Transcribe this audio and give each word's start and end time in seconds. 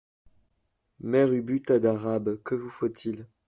Mère 1.01 1.31
Ubu 1.31 1.61
Tas 1.61 1.77
d’Arabes, 1.79 2.41
que 2.41 2.55
vous 2.55 2.71
faut-il? 2.71 3.27